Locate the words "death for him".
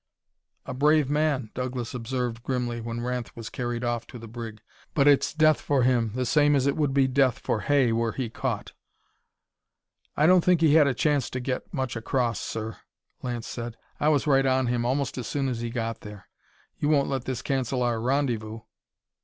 5.31-6.13